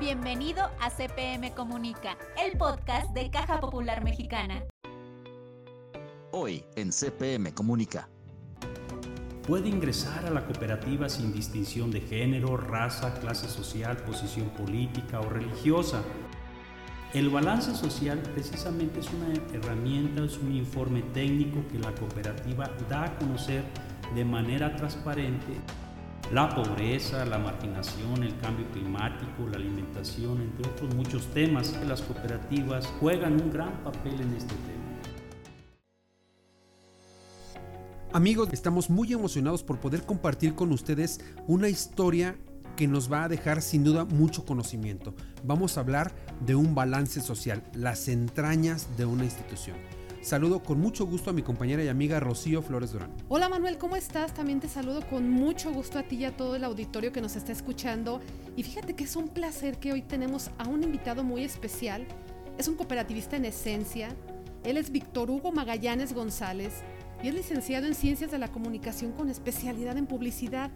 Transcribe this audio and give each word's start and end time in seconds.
Bienvenido 0.00 0.62
a 0.80 0.90
CPM 0.90 1.54
Comunica, 1.54 2.16
el 2.40 2.56
podcast 2.56 3.12
de 3.14 3.32
Caja 3.32 3.58
Popular 3.58 4.04
Mexicana. 4.04 4.62
Hoy 6.30 6.64
en 6.76 6.92
CPM 6.92 7.52
Comunica. 7.52 8.08
Puede 9.44 9.68
ingresar 9.68 10.24
a 10.24 10.30
la 10.30 10.44
cooperativa 10.44 11.08
sin 11.08 11.32
distinción 11.32 11.90
de 11.90 12.00
género, 12.00 12.56
raza, 12.56 13.18
clase 13.18 13.48
social, 13.48 13.96
posición 13.96 14.50
política 14.50 15.20
o 15.20 15.28
religiosa. 15.28 16.00
El 17.12 17.28
balance 17.30 17.74
social 17.74 18.20
precisamente 18.20 19.00
es 19.00 19.08
una 19.10 19.32
herramienta, 19.52 20.22
es 20.22 20.38
un 20.38 20.54
informe 20.54 21.02
técnico 21.12 21.66
que 21.72 21.80
la 21.80 21.92
cooperativa 21.92 22.70
da 22.88 23.02
a 23.02 23.18
conocer 23.18 23.64
de 24.14 24.24
manera 24.24 24.76
transparente 24.76 25.54
la 26.32 26.54
pobreza, 26.54 27.24
la 27.24 27.38
marginación, 27.38 28.22
el 28.22 28.36
cambio 28.38 28.66
climático, 28.70 29.48
la 29.50 29.56
alimentación, 29.56 30.42
entre 30.42 30.70
otros 30.70 30.94
muchos 30.94 31.26
temas 31.32 31.70
que 31.70 31.84
las 31.86 32.02
cooperativas 32.02 32.86
juegan 33.00 33.40
un 33.40 33.50
gran 33.50 33.72
papel 33.82 34.20
en 34.20 34.34
este 34.34 34.54
tema. 34.54 34.78
Amigos, 38.12 38.50
estamos 38.52 38.90
muy 38.90 39.12
emocionados 39.12 39.62
por 39.62 39.80
poder 39.80 40.02
compartir 40.02 40.54
con 40.54 40.72
ustedes 40.72 41.20
una 41.46 41.68
historia 41.68 42.36
que 42.76 42.88
nos 42.88 43.10
va 43.10 43.24
a 43.24 43.28
dejar 43.28 43.60
sin 43.60 43.82
duda 43.84 44.04
mucho 44.04 44.44
conocimiento. 44.44 45.14
Vamos 45.44 45.76
a 45.76 45.80
hablar 45.80 46.14
de 46.44 46.54
un 46.54 46.74
balance 46.74 47.20
social, 47.20 47.62
las 47.74 48.06
entrañas 48.08 48.96
de 48.96 49.04
una 49.04 49.24
institución. 49.24 49.76
Saludo 50.20 50.62
con 50.62 50.80
mucho 50.80 51.06
gusto 51.06 51.30
a 51.30 51.32
mi 51.32 51.42
compañera 51.42 51.82
y 51.84 51.88
amiga 51.88 52.18
Rocío 52.18 52.60
Flores 52.60 52.90
Durán. 52.92 53.12
Hola 53.28 53.48
Manuel, 53.48 53.78
¿cómo 53.78 53.94
estás? 53.94 54.34
También 54.34 54.58
te 54.58 54.68
saludo 54.68 55.00
con 55.08 55.30
mucho 55.30 55.72
gusto 55.72 55.98
a 55.98 56.02
ti 56.02 56.16
y 56.16 56.24
a 56.24 56.36
todo 56.36 56.56
el 56.56 56.64
auditorio 56.64 57.12
que 57.12 57.20
nos 57.20 57.36
está 57.36 57.52
escuchando. 57.52 58.20
Y 58.56 58.64
fíjate 58.64 58.94
que 58.94 59.04
es 59.04 59.14
un 59.14 59.28
placer 59.28 59.78
que 59.78 59.92
hoy 59.92 60.02
tenemos 60.02 60.50
a 60.58 60.68
un 60.68 60.82
invitado 60.82 61.22
muy 61.22 61.44
especial. 61.44 62.04
Es 62.58 62.66
un 62.66 62.74
cooperativista 62.74 63.36
en 63.36 63.44
esencia. 63.44 64.08
Él 64.64 64.76
es 64.76 64.90
Víctor 64.90 65.30
Hugo 65.30 65.52
Magallanes 65.52 66.12
González 66.12 66.82
y 67.22 67.28
es 67.28 67.34
licenciado 67.34 67.86
en 67.86 67.94
Ciencias 67.94 68.32
de 68.32 68.38
la 68.38 68.48
Comunicación 68.48 69.12
con 69.12 69.30
especialidad 69.30 69.96
en 69.96 70.06
publicidad. 70.06 70.72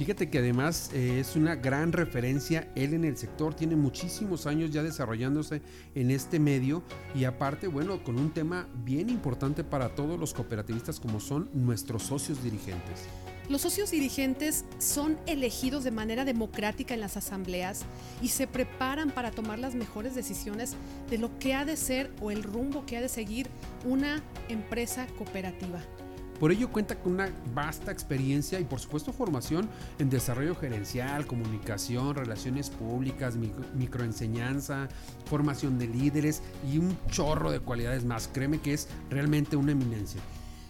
Fíjate 0.00 0.30
que 0.30 0.38
además 0.38 0.88
eh, 0.94 1.20
es 1.20 1.36
una 1.36 1.56
gran 1.56 1.92
referencia 1.92 2.72
él 2.74 2.94
en 2.94 3.04
el 3.04 3.18
sector, 3.18 3.52
tiene 3.52 3.76
muchísimos 3.76 4.46
años 4.46 4.70
ya 4.70 4.82
desarrollándose 4.82 5.60
en 5.94 6.10
este 6.10 6.40
medio 6.40 6.82
y 7.14 7.24
aparte, 7.24 7.66
bueno, 7.66 8.02
con 8.02 8.18
un 8.18 8.30
tema 8.30 8.66
bien 8.82 9.10
importante 9.10 9.62
para 9.62 9.94
todos 9.94 10.18
los 10.18 10.32
cooperativistas 10.32 11.00
como 11.00 11.20
son 11.20 11.50
nuestros 11.52 12.04
socios 12.04 12.42
dirigentes. 12.42 13.04
Los 13.50 13.60
socios 13.60 13.90
dirigentes 13.90 14.64
son 14.78 15.18
elegidos 15.26 15.84
de 15.84 15.90
manera 15.90 16.24
democrática 16.24 16.94
en 16.94 17.00
las 17.00 17.18
asambleas 17.18 17.82
y 18.22 18.28
se 18.28 18.46
preparan 18.46 19.10
para 19.10 19.32
tomar 19.32 19.58
las 19.58 19.74
mejores 19.74 20.14
decisiones 20.14 20.76
de 21.10 21.18
lo 21.18 21.38
que 21.38 21.52
ha 21.52 21.66
de 21.66 21.76
ser 21.76 22.10
o 22.22 22.30
el 22.30 22.42
rumbo 22.42 22.86
que 22.86 22.96
ha 22.96 23.02
de 23.02 23.10
seguir 23.10 23.48
una 23.84 24.22
empresa 24.48 25.06
cooperativa. 25.18 25.82
Por 26.40 26.52
ello 26.52 26.72
cuenta 26.72 26.98
con 26.98 27.12
una 27.12 27.28
vasta 27.54 27.92
experiencia 27.92 28.58
y 28.58 28.64
por 28.64 28.80
supuesto 28.80 29.12
formación 29.12 29.68
en 29.98 30.08
desarrollo 30.08 30.56
gerencial, 30.56 31.26
comunicación, 31.26 32.14
relaciones 32.14 32.70
públicas, 32.70 33.36
microenseñanza, 33.74 34.88
formación 35.26 35.78
de 35.78 35.86
líderes 35.86 36.40
y 36.72 36.78
un 36.78 36.96
chorro 37.10 37.50
de 37.50 37.60
cualidades 37.60 38.06
más. 38.06 38.26
Créeme 38.32 38.58
que 38.58 38.72
es 38.72 38.88
realmente 39.10 39.56
una 39.56 39.72
eminencia. 39.72 40.22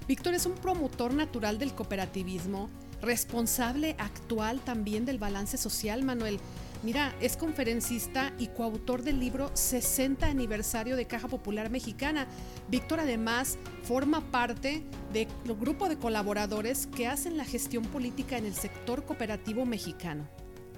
Víctor 0.08 0.34
es 0.34 0.44
un 0.44 0.54
promotor 0.54 1.14
natural 1.14 1.60
del 1.60 1.72
cooperativismo, 1.72 2.68
responsable 3.00 3.94
actual 4.00 4.58
también 4.60 5.04
del 5.04 5.18
balance 5.18 5.56
social, 5.56 6.02
Manuel. 6.02 6.40
Mira, 6.82 7.14
es 7.20 7.36
conferencista 7.36 8.32
y 8.38 8.46
coautor 8.46 9.02
del 9.02 9.20
libro 9.20 9.50
60 9.52 10.26
aniversario 10.26 10.96
de 10.96 11.06
Caja 11.06 11.28
Popular 11.28 11.68
Mexicana. 11.68 12.26
Víctor 12.68 13.00
además 13.00 13.58
forma 13.82 14.22
parte 14.30 14.82
del 15.12 15.28
grupo 15.58 15.90
de 15.90 15.98
colaboradores 15.98 16.86
que 16.86 17.06
hacen 17.06 17.36
la 17.36 17.44
gestión 17.44 17.84
política 17.84 18.38
en 18.38 18.46
el 18.46 18.54
sector 18.54 19.04
cooperativo 19.04 19.66
mexicano. 19.66 20.26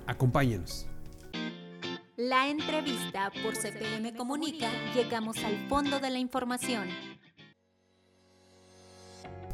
Acompáñenos. 0.06 0.88
La 2.16 2.48
entrevista 2.48 3.30
por 3.42 3.56
CPM 3.56 4.14
Comunica, 4.16 4.70
llegamos 4.94 5.38
al 5.44 5.68
fondo 5.68 6.00
de 6.00 6.10
la 6.10 6.18
información. 6.18 6.88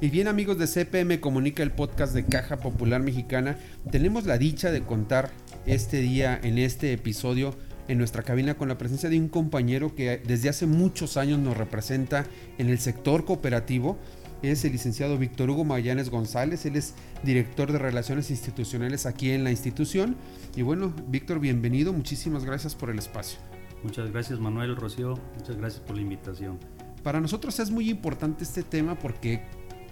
Y 0.00 0.10
bien 0.10 0.28
amigos 0.28 0.58
de 0.58 0.68
CPM 0.68 1.18
Comunica, 1.18 1.64
el 1.64 1.72
podcast 1.72 2.14
de 2.14 2.24
Caja 2.24 2.58
Popular 2.58 3.02
Mexicana, 3.02 3.58
tenemos 3.90 4.26
la 4.26 4.38
dicha 4.38 4.70
de 4.70 4.84
contar 4.84 5.32
este 5.66 5.96
día 5.96 6.38
en 6.40 6.56
este 6.58 6.92
episodio 6.92 7.56
en 7.88 7.98
nuestra 7.98 8.22
cabina 8.22 8.54
con 8.54 8.68
la 8.68 8.78
presencia 8.78 9.08
de 9.08 9.18
un 9.18 9.28
compañero 9.28 9.96
que 9.96 10.22
desde 10.24 10.50
hace 10.50 10.66
muchos 10.66 11.16
años 11.16 11.40
nos 11.40 11.56
representa 11.56 12.26
en 12.58 12.68
el 12.68 12.78
sector 12.78 13.24
cooperativo. 13.24 13.98
Es 14.40 14.64
el 14.64 14.70
licenciado 14.70 15.18
Víctor 15.18 15.50
Hugo 15.50 15.64
Magallanes 15.64 16.10
González, 16.10 16.64
él 16.64 16.76
es 16.76 16.94
director 17.24 17.72
de 17.72 17.78
Relaciones 17.78 18.30
Institucionales 18.30 19.04
aquí 19.04 19.32
en 19.32 19.42
la 19.42 19.50
institución. 19.50 20.14
Y 20.54 20.62
bueno, 20.62 20.94
Víctor, 21.08 21.40
bienvenido, 21.40 21.92
muchísimas 21.92 22.44
gracias 22.44 22.76
por 22.76 22.90
el 22.90 23.00
espacio. 23.00 23.40
Muchas 23.82 24.12
gracias 24.12 24.38
Manuel, 24.38 24.76
Rocío, 24.76 25.18
muchas 25.36 25.56
gracias 25.56 25.82
por 25.82 25.96
la 25.96 26.02
invitación. 26.02 26.60
Para 27.02 27.20
nosotros 27.20 27.58
es 27.58 27.70
muy 27.70 27.90
importante 27.90 28.44
este 28.44 28.62
tema 28.62 28.96
porque 28.96 29.42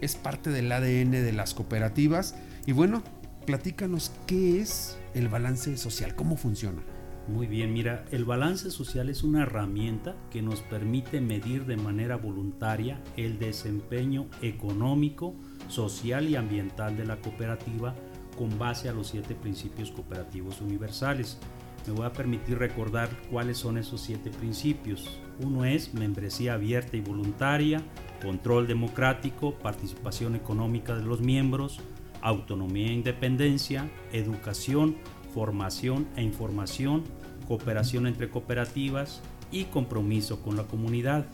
es 0.01 0.17
parte 0.17 0.51
del 0.51 0.71
ADN 0.71 1.11
de 1.11 1.33
las 1.33 1.55
cooperativas. 1.55 2.37
Y 2.67 2.73
bueno, 2.73 3.03
platícanos 3.47 4.13
qué 4.27 4.61
es 4.61 4.99
el 5.15 5.29
balance 5.29 5.77
social, 5.77 6.15
cómo 6.15 6.37
funciona. 6.37 6.83
Muy 7.29 7.49
bien, 7.49 7.73
mira, 7.73 8.05
el 8.13 8.25
balance 8.25 8.71
social 8.71 9.09
es 9.09 9.25
una 9.25 9.43
herramienta 9.43 10.15
que 10.31 10.43
nos 10.43 10.61
permite 10.61 11.21
medir 11.21 11.67
de 11.67 11.77
manera 11.77 12.17
voluntaria 12.17 13.03
el 13.17 13.41
desempeño 13.41 14.27
económico, 14.43 15.35
social 15.67 16.29
y 16.29 16.37
ambiental 16.37 16.97
de 16.97 17.05
la 17.05 17.17
cooperativa 17.17 17.97
con 18.37 18.59
base 18.59 18.89
a 18.89 18.93
los 18.93 19.09
siete 19.09 19.35
principios 19.35 19.91
cooperativos 19.91 20.61
universales. 20.61 21.39
Me 21.87 21.93
voy 21.93 22.07
a 22.07 22.13
permitir 22.13 22.59
recordar 22.59 23.09
cuáles 23.31 23.59
son 23.59 23.79
esos 23.79 24.01
siete 24.01 24.31
principios. 24.31 25.21
Uno 25.41 25.65
es 25.65 25.95
membresía 25.95 26.55
abierta 26.55 26.97
y 26.97 27.01
voluntaria, 27.01 27.81
control 28.21 28.67
democrático, 28.67 29.55
participación 29.55 30.35
económica 30.35 30.97
de 30.97 31.05
los 31.05 31.21
miembros, 31.21 31.81
autonomía 32.23 32.89
e 32.89 32.95
independencia, 32.95 33.89
educación, 34.13 34.97
formación 35.33 36.09
e 36.17 36.23
información, 36.23 37.05
cooperación 37.47 38.09
entre 38.09 38.31
cooperativas 38.31 39.23
y 39.53 39.65
compromiso 39.65 40.43
con 40.43 40.57
la 40.57 40.65
comunidad. 40.65 41.27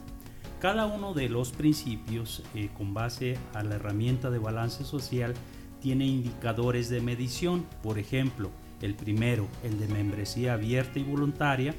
Cada 0.61 0.87
uno 0.87 1.15
de 1.15 1.29
los 1.29 1.51
principios, 1.51 2.43
eh, 2.55 2.69
con 2.77 2.93
base 2.93 3.39
a 3.55 3.63
la 3.63 3.77
herramienta 3.77 4.31
de 4.31 4.39
balance 4.39 4.85
social, 4.85 5.33
tiene 5.81 6.07
indicadores 6.07 6.91
de 6.91 7.01
medición. 7.01 7.65
Por 7.83 7.99
ejemplo, 7.99 8.51
el 8.83 8.95
primero, 8.95 9.49
el 9.63 9.79
de 9.79 9.89
membresía 9.89 10.55
abierta 10.55 10.99
y 10.99 11.05
voluntaria, 11.05 11.75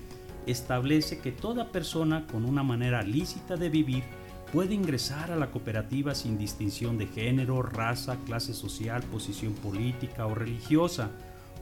establece 0.48 1.20
que 1.20 1.32
toda 1.32 1.72
persona 1.72 2.26
con 2.28 2.46
una 2.46 2.64
manera 2.64 3.02
lícita 3.04 3.56
de 3.56 3.70
vivir 3.70 4.04
puede 4.52 4.74
ingresar 4.74 5.32
a 5.32 5.36
la 5.36 5.52
cooperativa 5.52 6.14
sin 6.14 6.38
distinción 6.38 6.98
de 6.98 7.08
género, 7.08 7.62
raza, 7.62 8.18
clase 8.26 8.54
social, 8.54 9.02
posición 9.04 9.54
política 9.54 10.28
o 10.28 10.36
religiosa, 10.36 11.12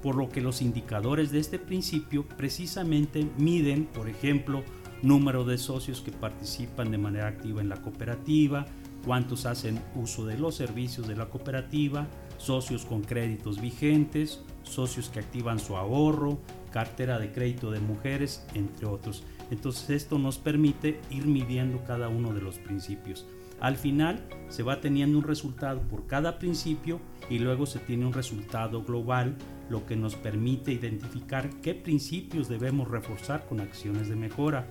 por 0.02 0.16
lo 0.16 0.30
que 0.30 0.42
los 0.42 0.62
indicadores 0.62 1.32
de 1.32 1.40
este 1.40 1.60
principio 1.60 2.28
precisamente 2.28 3.28
miden, 3.38 3.86
por 3.86 4.10
ejemplo, 4.10 4.64
número 5.02 5.46
de 5.46 5.58
socios 5.58 6.02
que 6.02 6.12
participan 6.12 6.92
de 6.92 6.98
manera 6.98 7.28
activa 7.28 7.62
en 7.62 7.70
la 7.70 7.82
cooperativa, 7.82 8.66
cuántos 9.06 9.46
hacen 9.46 9.80
uso 9.96 10.26
de 10.26 10.38
los 10.38 10.56
servicios 10.56 11.08
de 11.08 11.16
la 11.16 11.30
cooperativa, 11.30 12.08
socios 12.38 12.86
con 12.86 13.02
créditos 13.02 13.62
vigentes, 13.62 14.42
socios 14.64 15.10
que 15.10 15.20
activan 15.20 15.60
su 15.60 15.76
ahorro, 15.76 16.40
cartera 16.72 17.20
de 17.20 17.32
crédito 17.32 17.72
de 17.72 17.80
mujeres, 17.80 18.46
entre 18.54 18.86
otros. 18.86 19.24
Entonces 19.50 19.90
esto 19.90 20.18
nos 20.18 20.38
permite 20.38 21.00
ir 21.10 21.26
midiendo 21.26 21.84
cada 21.84 22.10
uno 22.10 22.34
de 22.34 22.42
los 22.42 22.58
principios. 22.58 23.26
Al 23.60 23.78
final 23.78 24.24
se 24.50 24.64
va 24.64 24.82
teniendo 24.82 25.20
un 25.20 25.24
resultado 25.24 25.82
por 25.82 26.08
cada 26.08 26.40
principio 26.40 27.00
y 27.30 27.38
luego 27.38 27.68
se 27.68 27.80
tiene 27.80 28.06
un 28.06 28.14
resultado 28.14 28.84
global, 28.84 29.36
lo 29.70 29.86
que 29.86 29.96
nos 29.96 30.16
permite 30.16 30.72
identificar 30.72 31.50
qué 31.62 31.76
principios 31.76 32.50
debemos 32.50 32.90
reforzar 32.90 33.46
con 33.46 33.60
acciones 33.60 34.10
de 34.10 34.16
mejora. 34.16 34.68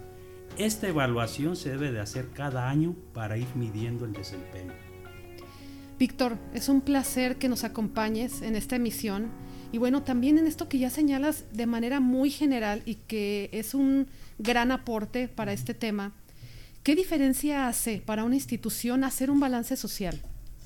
Esta 0.58 0.88
evaluación 0.88 1.54
se 1.54 1.70
debe 1.70 1.92
de 1.92 2.00
hacer 2.00 2.30
cada 2.30 2.68
año 2.68 2.96
para 3.14 3.38
ir 3.38 3.46
midiendo 3.54 4.04
el 4.04 4.12
desempeño. 4.12 4.72
Víctor, 5.98 6.36
es 6.52 6.68
un 6.68 6.80
placer 6.80 7.36
que 7.36 7.48
nos 7.48 7.62
acompañes 7.62 8.42
en 8.42 8.56
esta 8.56 8.76
emisión 8.76 9.28
y 9.72 9.78
bueno, 9.78 10.02
también 10.02 10.38
en 10.38 10.46
esto 10.46 10.68
que 10.68 10.78
ya 10.78 10.90
señalas 10.90 11.44
de 11.52 11.66
manera 11.66 12.00
muy 12.00 12.30
general 12.30 12.82
y 12.86 12.96
que 12.96 13.50
es 13.52 13.74
un 13.74 14.06
gran 14.38 14.72
aporte 14.72 15.28
para 15.28 15.52
este 15.52 15.74
tema, 15.74 16.12
¿qué 16.82 16.94
diferencia 16.94 17.68
hace 17.68 18.02
para 18.04 18.24
una 18.24 18.34
institución 18.34 19.04
hacer 19.04 19.30
un 19.30 19.40
balance 19.40 19.76
social? 19.76 20.20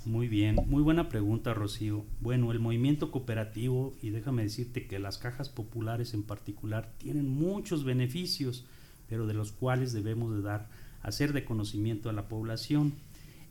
Muy 0.06 0.29
bien, 0.29 0.56
muy 0.67 0.83
buena 0.83 1.09
pregunta, 1.09 1.55
Rocío. 1.55 2.05
Bueno, 2.21 2.53
el 2.53 2.61
movimiento 2.61 3.11
cooperativo, 3.11 3.95
y 4.03 4.11
déjame 4.11 4.43
decirte 4.43 4.87
que 4.87 4.99
las 4.99 5.17
cajas 5.17 5.49
populares 5.49 6.12
en 6.12 6.23
particular 6.23 6.93
tienen 6.99 7.29
muchos 7.29 7.85
beneficios, 7.85 8.67
pero 9.09 9.27
de 9.27 9.33
los 9.33 9.53
cuales 9.53 9.95
debemos 9.95 10.35
de 10.35 10.43
dar, 10.43 10.69
hacer 11.03 11.33
de 11.33 11.47
conocimiento 11.47 12.11
a 12.11 12.12
la 12.12 12.29
población. 12.29 12.93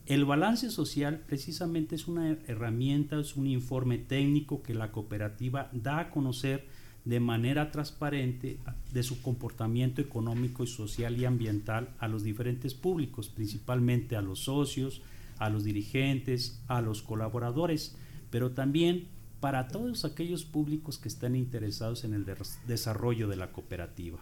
El 0.06 0.26
balance 0.26 0.70
social 0.70 1.24
precisamente 1.26 1.96
es 1.96 2.10
una 2.10 2.32
herramienta, 2.48 3.20
es 3.20 3.38
un 3.38 3.48
informe 3.48 3.98
técnico 3.98 4.62
que 4.62 4.74
la 4.74 4.92
cooperativa 4.92 5.70
da 5.72 6.00
a 6.00 6.10
conocer 6.10 6.68
de 7.06 7.22
manera 7.22 7.72
transparente 7.72 8.60
de 8.92 9.04
su 9.04 9.22
comportamiento 9.22 10.02
económico 10.02 10.64
y 10.64 10.68
social 10.68 11.18
y 11.18 11.26
ambiental 11.26 11.90
a 12.00 12.10
los 12.10 12.24
diferentes 12.24 12.74
públicos, 12.74 13.30
principalmente 13.30 14.18
a 14.18 14.22
los 14.22 14.40
socios, 14.40 15.02
a 15.38 15.50
los 15.50 15.64
dirigentes, 15.64 16.62
a 16.68 16.82
los 16.82 17.02
colaboradores, 17.02 17.96
pero 18.30 18.52
también 18.52 19.08
para 19.40 19.70
todos 19.70 20.04
aquellos 20.04 20.44
públicos 20.44 20.98
que 20.98 21.08
están 21.08 21.36
interesados 21.36 22.04
en 22.04 22.14
el 22.14 22.26
desarrollo 22.68 23.30
de 23.30 23.38
la 23.38 23.52
cooperativa. 23.52 24.20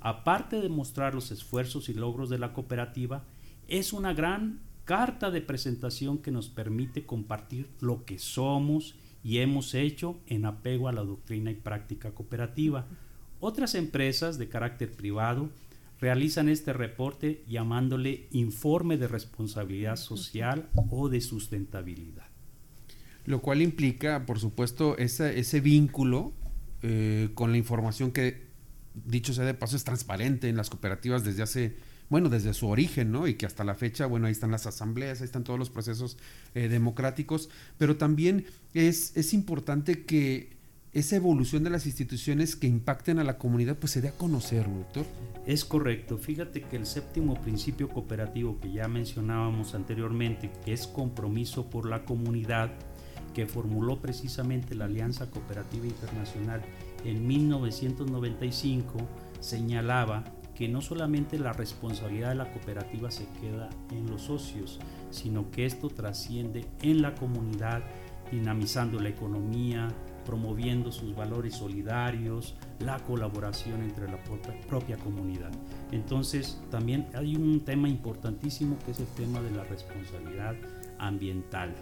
Aparte 0.00 0.60
de 0.60 0.68
mostrar 0.68 1.14
los 1.14 1.30
esfuerzos 1.32 1.88
y 1.88 1.94
logros 1.94 2.30
de 2.30 2.38
la 2.38 2.52
cooperativa, 2.52 3.24
es 3.68 3.92
una 3.92 4.12
gran 4.12 4.60
carta 4.90 5.30
de 5.30 5.40
presentación 5.40 6.18
que 6.18 6.32
nos 6.32 6.48
permite 6.48 7.06
compartir 7.06 7.68
lo 7.78 8.04
que 8.04 8.18
somos 8.18 8.96
y 9.22 9.38
hemos 9.38 9.74
hecho 9.74 10.18
en 10.26 10.44
apego 10.44 10.88
a 10.88 10.92
la 10.92 11.04
doctrina 11.04 11.52
y 11.52 11.54
práctica 11.54 12.10
cooperativa. 12.10 12.88
Otras 13.38 13.76
empresas 13.76 14.36
de 14.36 14.48
carácter 14.48 14.90
privado 14.90 15.48
realizan 16.00 16.48
este 16.48 16.72
reporte 16.72 17.44
llamándole 17.46 18.26
informe 18.32 18.96
de 18.96 19.06
responsabilidad 19.06 19.94
social 19.94 20.68
o 20.90 21.08
de 21.08 21.20
sustentabilidad. 21.20 22.26
Lo 23.26 23.40
cual 23.42 23.62
implica, 23.62 24.26
por 24.26 24.40
supuesto, 24.40 24.98
ese 24.98 25.60
vínculo 25.60 26.32
eh, 26.82 27.30
con 27.34 27.52
la 27.52 27.58
información 27.58 28.10
que, 28.10 28.48
dicho 28.92 29.34
sea 29.34 29.44
de 29.44 29.54
paso, 29.54 29.76
es 29.76 29.84
transparente 29.84 30.48
en 30.48 30.56
las 30.56 30.68
cooperativas 30.68 31.22
desde 31.22 31.44
hace, 31.44 31.76
bueno, 32.10 32.28
desde 32.28 32.52
su 32.52 32.68
origen, 32.68 33.12
¿no? 33.12 33.26
Y 33.28 33.34
que 33.34 33.46
hasta 33.46 33.64
la 33.64 33.76
fecha, 33.76 34.06
bueno, 34.06 34.26
ahí 34.26 34.32
están 34.32 34.50
las 34.50 34.66
asambleas, 34.66 35.20
ahí 35.20 35.24
están 35.24 35.44
todos 35.44 35.58
los 35.58 35.70
procesos 35.70 36.18
eh, 36.54 36.68
democráticos, 36.68 37.48
pero 37.78 37.96
también 37.96 38.44
es, 38.74 39.16
es 39.16 39.32
importante 39.32 40.04
que 40.04 40.58
esa 40.92 41.14
evolución 41.14 41.62
de 41.62 41.70
las 41.70 41.86
instituciones 41.86 42.56
que 42.56 42.66
impacten 42.66 43.20
a 43.20 43.24
la 43.24 43.38
comunidad, 43.38 43.76
pues 43.76 43.92
se 43.92 44.00
dé 44.00 44.08
a 44.08 44.12
conocer, 44.12 44.64
doctor. 44.64 45.06
Es 45.46 45.64
correcto. 45.64 46.18
Fíjate 46.18 46.62
que 46.62 46.76
el 46.76 46.84
séptimo 46.84 47.40
principio 47.40 47.88
cooperativo 47.88 48.58
que 48.60 48.72
ya 48.72 48.88
mencionábamos 48.88 49.74
anteriormente, 49.76 50.50
que 50.64 50.72
es 50.72 50.88
compromiso 50.88 51.70
por 51.70 51.88
la 51.88 52.04
comunidad, 52.04 52.72
que 53.34 53.46
formuló 53.46 54.00
precisamente 54.00 54.74
la 54.74 54.86
Alianza 54.86 55.30
Cooperativa 55.30 55.86
Internacional 55.86 56.62
en 57.04 57.24
1995, 57.24 58.98
señalaba 59.38 60.24
que 60.60 60.68
no 60.68 60.82
solamente 60.82 61.38
la 61.38 61.54
responsabilidad 61.54 62.28
de 62.28 62.34
la 62.34 62.52
cooperativa 62.52 63.10
se 63.10 63.26
queda 63.40 63.70
en 63.92 64.10
los 64.10 64.20
socios, 64.20 64.78
sino 65.08 65.50
que 65.50 65.64
esto 65.64 65.88
trasciende 65.88 66.66
en 66.82 67.00
la 67.00 67.14
comunidad, 67.14 67.82
dinamizando 68.30 69.00
la 69.00 69.08
economía, 69.08 69.88
promoviendo 70.26 70.92
sus 70.92 71.16
valores 71.16 71.54
solidarios, 71.54 72.56
la 72.78 72.98
colaboración 72.98 73.80
entre 73.80 74.06
la 74.06 74.18
propia 74.68 74.98
comunidad. 74.98 75.50
Entonces, 75.92 76.60
también 76.70 77.06
hay 77.14 77.36
un 77.36 77.60
tema 77.60 77.88
importantísimo 77.88 78.76
que 78.84 78.90
es 78.90 79.00
el 79.00 79.06
tema 79.06 79.40
de 79.40 79.52
la 79.52 79.64
responsabilidad 79.64 80.56
ambiental. 80.98 81.74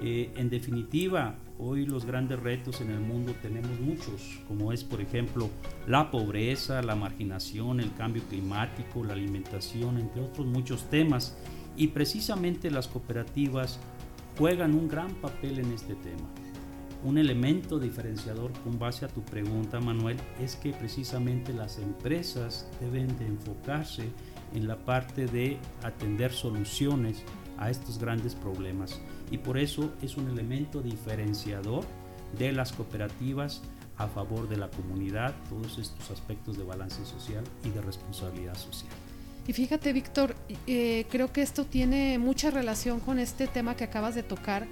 Eh, 0.00 0.30
en 0.36 0.50
definitiva, 0.50 1.36
hoy 1.58 1.86
los 1.86 2.04
grandes 2.04 2.38
retos 2.40 2.80
en 2.80 2.90
el 2.90 3.00
mundo 3.00 3.34
tenemos 3.40 3.80
muchos, 3.80 4.40
como 4.46 4.72
es 4.72 4.84
por 4.84 5.00
ejemplo 5.00 5.48
la 5.86 6.10
pobreza, 6.10 6.82
la 6.82 6.96
marginación, 6.96 7.80
el 7.80 7.94
cambio 7.94 8.22
climático, 8.28 9.04
la 9.04 9.14
alimentación, 9.14 9.98
entre 9.98 10.22
otros 10.22 10.46
muchos 10.46 10.90
temas. 10.90 11.36
Y 11.76 11.88
precisamente 11.88 12.70
las 12.70 12.88
cooperativas 12.88 13.78
juegan 14.38 14.74
un 14.74 14.88
gran 14.88 15.12
papel 15.14 15.58
en 15.58 15.72
este 15.72 15.94
tema. 15.94 16.28
Un 17.04 17.18
elemento 17.18 17.78
diferenciador 17.78 18.52
con 18.64 18.78
base 18.78 19.04
a 19.04 19.08
tu 19.08 19.22
pregunta, 19.22 19.80
Manuel, 19.80 20.16
es 20.40 20.56
que 20.56 20.72
precisamente 20.72 21.52
las 21.52 21.78
empresas 21.78 22.68
deben 22.80 23.16
de 23.18 23.26
enfocarse 23.26 24.08
en 24.54 24.66
la 24.66 24.76
parte 24.76 25.26
de 25.26 25.58
atender 25.82 26.32
soluciones 26.32 27.22
a 27.58 27.70
estos 27.70 27.98
grandes 27.98 28.34
problemas. 28.34 29.00
Y 29.30 29.38
por 29.38 29.58
eso 29.58 29.92
es 30.02 30.16
un 30.16 30.28
elemento 30.28 30.82
diferenciador 30.82 31.84
de 32.38 32.52
las 32.52 32.72
cooperativas 32.72 33.62
a 33.98 34.06
favor 34.08 34.48
de 34.48 34.56
la 34.56 34.70
comunidad, 34.70 35.34
todos 35.48 35.78
estos 35.78 36.10
aspectos 36.10 36.58
de 36.58 36.64
balance 36.64 37.04
social 37.06 37.44
y 37.64 37.70
de 37.70 37.80
responsabilidad 37.80 38.54
social. 38.54 38.92
Y 39.48 39.52
fíjate, 39.52 39.92
Víctor, 39.92 40.34
eh, 40.66 41.06
creo 41.10 41.32
que 41.32 41.42
esto 41.42 41.64
tiene 41.64 42.18
mucha 42.18 42.50
relación 42.50 43.00
con 43.00 43.18
este 43.18 43.46
tema 43.46 43.76
que 43.76 43.84
acabas 43.84 44.14
de 44.14 44.22
tocar 44.22 44.66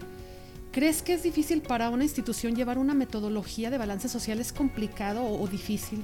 ¿Crees 0.74 1.02
que 1.02 1.14
es 1.14 1.22
difícil 1.22 1.62
para 1.62 1.88
una 1.88 2.02
institución 2.02 2.56
llevar 2.56 2.78
una 2.78 2.94
metodología 2.94 3.70
de 3.70 3.78
balance 3.78 4.08
social? 4.08 4.40
¿Es 4.40 4.52
complicado 4.52 5.24
o, 5.24 5.46
difícil? 5.46 6.02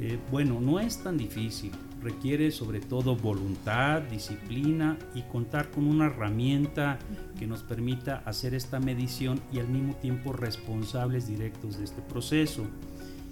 Eh, 0.00 0.18
bueno, 0.32 0.60
no 0.60 0.80
es 0.80 1.00
tan 1.00 1.16
difícil. 1.16 1.70
Requiere 2.02 2.50
sobre 2.50 2.80
todo 2.80 3.14
voluntad, 3.14 4.02
disciplina 4.02 4.98
y 5.14 5.22
contar 5.22 5.70
con 5.70 5.86
una 5.86 6.06
herramienta 6.06 6.98
que 7.38 7.46
nos 7.46 7.62
permita 7.62 8.22
hacer 8.24 8.54
esta 8.54 8.80
medición 8.80 9.40
y 9.52 9.58
al 9.58 9.68
mismo 9.68 9.94
tiempo 9.96 10.32
responsables 10.32 11.28
directos 11.28 11.78
de 11.78 11.84
este 11.84 12.00
proceso. 12.00 12.66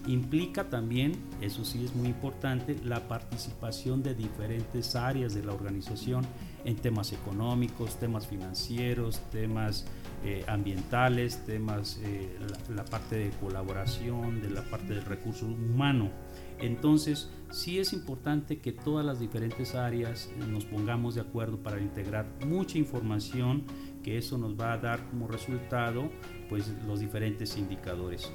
Implica 0.06 0.70
también, 0.70 1.12
eso 1.40 1.64
sí 1.64 1.84
es 1.84 1.94
muy 1.94 2.08
importante, 2.08 2.76
la 2.84 3.08
participación 3.08 4.02
de 4.02 4.14
diferentes 4.14 4.96
áreas 4.96 5.34
de 5.34 5.44
la 5.44 5.52
organización 5.52 6.24
en 6.64 6.76
temas 6.76 7.12
económicos, 7.12 7.98
temas 7.98 8.26
financieros, 8.26 9.20
temas 9.30 9.86
eh, 10.24 10.44
ambientales, 10.48 11.44
temas, 11.44 12.00
eh, 12.02 12.28
la, 12.74 12.84
parte 12.84 13.16
de 13.16 13.30
colaboración, 13.40 14.40
de 14.40 14.50
la 14.50 14.62
parte 14.62 14.94
del 14.94 15.04
recurso 15.04 15.46
humano. 15.46 16.10
Entonces, 16.58 17.30
sí 17.50 17.78
es 17.78 17.92
importante 17.92 18.58
que 18.58 18.72
todas 18.72 19.04
las 19.04 19.20
diferentes 19.20 19.74
áreas 19.74 20.30
nos 20.50 20.64
pongamos 20.64 21.14
de 21.14 21.20
acuerdo 21.20 21.58
para 21.58 21.80
integrar 21.80 22.26
mucha 22.46 22.78
información, 22.78 23.64
que 24.02 24.18
eso 24.18 24.38
nos 24.38 24.58
va 24.58 24.72
a 24.72 24.78
dar 24.78 25.08
como 25.10 25.28
resultado 25.28 26.10
pues 26.48 26.72
los 26.86 27.00
diferentes 27.00 27.56
indicadores. 27.56 28.32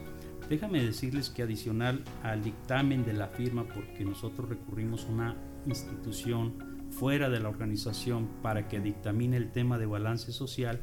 Déjame 0.49 0.83
decirles 0.83 1.29
que 1.29 1.43
adicional 1.43 2.03
al 2.21 2.43
dictamen 2.43 3.05
de 3.05 3.13
la 3.13 3.27
firma, 3.27 3.63
porque 3.63 4.03
nosotros 4.03 4.49
recurrimos 4.49 5.05
a 5.05 5.09
una 5.09 5.35
institución 5.65 6.87
fuera 6.91 7.29
de 7.29 7.39
la 7.39 7.49
organización 7.49 8.27
para 8.41 8.67
que 8.67 8.79
dictamine 8.79 9.37
el 9.37 9.51
tema 9.51 9.77
de 9.77 9.85
balance 9.85 10.31
social, 10.31 10.81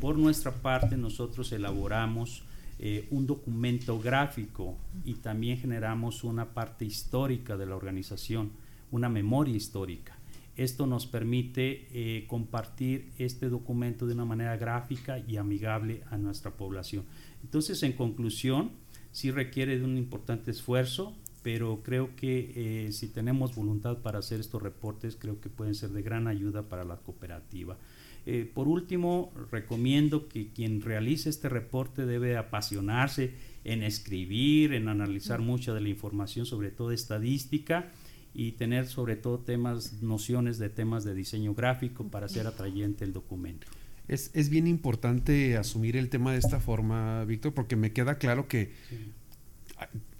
por 0.00 0.18
nuestra 0.18 0.52
parte, 0.52 0.96
nosotros 0.96 1.52
elaboramos 1.52 2.44
eh, 2.78 3.06
un 3.10 3.26
documento 3.26 3.98
gráfico 4.00 4.76
y 5.04 5.14
también 5.14 5.58
generamos 5.58 6.24
una 6.24 6.54
parte 6.54 6.84
histórica 6.84 7.56
de 7.56 7.66
la 7.66 7.76
organización, 7.76 8.52
una 8.90 9.08
memoria 9.08 9.56
histórica. 9.56 10.16
Esto 10.56 10.86
nos 10.86 11.06
permite 11.06 11.88
eh, 11.92 12.26
compartir 12.26 13.12
este 13.18 13.48
documento 13.48 14.06
de 14.06 14.14
una 14.14 14.24
manera 14.24 14.56
gráfica 14.56 15.18
y 15.18 15.36
amigable 15.36 16.02
a 16.10 16.18
nuestra 16.18 16.50
población. 16.52 17.04
Entonces, 17.42 17.82
en 17.82 17.92
conclusión, 17.92 18.72
sí 19.12 19.30
requiere 19.30 19.78
de 19.78 19.84
un 19.84 19.96
importante 19.96 20.50
esfuerzo, 20.50 21.14
pero 21.42 21.82
creo 21.82 22.14
que 22.16 22.86
eh, 22.86 22.92
si 22.92 23.08
tenemos 23.08 23.54
voluntad 23.54 23.98
para 23.98 24.18
hacer 24.18 24.40
estos 24.40 24.62
reportes, 24.62 25.16
creo 25.16 25.40
que 25.40 25.48
pueden 25.48 25.74
ser 25.74 25.90
de 25.90 26.02
gran 26.02 26.26
ayuda 26.26 26.62
para 26.62 26.84
la 26.84 26.96
cooperativa. 26.96 27.78
Eh, 28.24 28.50
por 28.52 28.68
último, 28.68 29.32
recomiendo 29.50 30.28
que 30.28 30.48
quien 30.48 30.80
realice 30.80 31.28
este 31.28 31.48
reporte 31.48 32.06
debe 32.06 32.36
apasionarse 32.36 33.34
en 33.64 33.82
escribir, 33.82 34.72
en 34.74 34.88
analizar 34.88 35.40
mucha 35.40 35.74
de 35.74 35.80
la 35.80 35.88
información, 35.88 36.46
sobre 36.46 36.70
todo 36.70 36.92
estadística, 36.92 37.90
y 38.34 38.52
tener 38.52 38.86
sobre 38.86 39.16
todo 39.16 39.40
temas, 39.40 40.02
nociones 40.02 40.58
de 40.58 40.70
temas 40.70 41.04
de 41.04 41.14
diseño 41.14 41.54
gráfico 41.54 42.08
para 42.08 42.26
hacer 42.26 42.46
atrayente 42.46 43.04
el 43.04 43.12
documento. 43.12 43.66
Es, 44.08 44.30
es 44.34 44.48
bien 44.48 44.66
importante 44.66 45.56
asumir 45.56 45.96
el 45.96 46.08
tema 46.08 46.32
de 46.32 46.38
esta 46.38 46.60
forma, 46.60 47.24
Víctor, 47.24 47.54
porque 47.54 47.76
me 47.76 47.92
queda 47.92 48.18
claro 48.18 48.48
que 48.48 48.72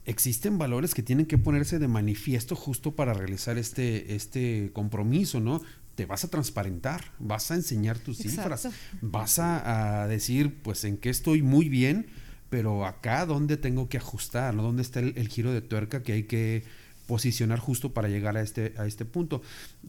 existen 0.05 0.59
valores 0.59 0.95
que 0.95 1.03
tienen 1.03 1.27
que 1.27 1.39
ponerse 1.39 1.79
de 1.79 1.89
manifiesto 1.89 2.57
justo 2.57 2.97
para 2.97 3.15
realizar 3.15 3.59
este, 3.59 4.15
este 4.15 4.71
compromiso, 4.73 5.41
¿no? 5.41 5.63
te 5.95 6.07
vas 6.07 6.25
a 6.25 6.29
transparentar, 6.29 7.13
vas 7.19 7.51
a 7.51 7.55
enseñar 7.55 7.99
tus 7.99 8.19
cifras, 8.19 8.69
vas 9.01 9.39
a, 9.39 10.07
decir, 10.09 10.63
pues 10.63 10.85
en 10.85 10.97
qué 10.97 11.11
estoy 11.11 11.43
muy 11.43 11.69
bien, 11.69 12.07
pero 12.49 12.87
acá 12.87 13.27
dónde 13.27 13.57
tengo 13.57 13.89
que 13.89 13.99
ajustar, 13.99 14.55
¿no? 14.55 14.63
dónde 14.63 14.83
está 14.83 15.01
el, 15.01 15.29
giro 15.29 15.53
de 15.53 15.61
tuerca 15.61 16.03
que 16.03 16.13
hay 16.13 16.23
que 16.25 16.65
posicionar 17.07 17.59
justo 17.59 17.93
para 17.93 18.09
llegar 18.09 18.37
a 18.37 18.43
este, 18.43 18.75
a 18.79 18.87
este 18.87 19.05
punto. 19.05 19.43